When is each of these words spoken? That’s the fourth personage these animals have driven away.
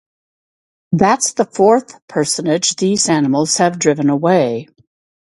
That’s 0.93 1.33
the 1.33 1.45
fourth 1.45 1.93
personage 2.07 2.75
these 2.77 3.07
animals 3.07 3.57
have 3.57 3.77
driven 3.77 4.09
away. 4.09 4.67